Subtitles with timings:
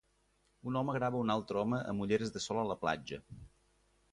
[0.69, 3.21] Un home grava un altre home amb ulleres de sol a la platja.